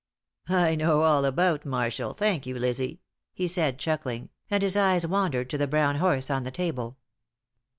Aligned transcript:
"I 0.49 0.73
know 0.73 1.03
all 1.03 1.25
about 1.25 1.63
Marshall, 1.63 2.15
thank 2.15 2.47
you, 2.47 2.57
Lizzie," 2.57 3.01
he 3.35 3.47
said, 3.47 3.77
chuckling, 3.77 4.29
and 4.49 4.63
his 4.63 4.75
eyes 4.75 5.05
wandered 5.05 5.47
to 5.51 5.59
the 5.59 5.67
brown 5.67 5.97
horse 5.97 6.31
on 6.31 6.41
the 6.41 6.49
table. 6.49 6.97